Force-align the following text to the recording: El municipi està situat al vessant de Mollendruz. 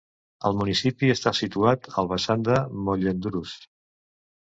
El 0.49 0.55
municipi 0.61 1.11
està 1.17 1.35
situat 1.41 1.91
al 2.03 2.11
vessant 2.15 2.49
de 2.51 2.59
Mollendruz. 2.89 3.57